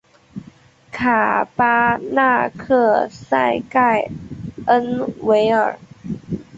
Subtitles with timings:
[0.91, 4.09] 卡巴纳克塞盖
[4.65, 5.77] 恩维尔。